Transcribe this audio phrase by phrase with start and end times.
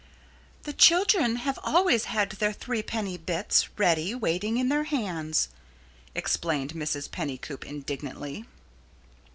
[0.63, 5.49] "The children have always had their three penny bits ready waiting in their hands,"
[6.15, 7.07] explained Mrs.
[7.11, 8.45] Pennycoop, indignantly.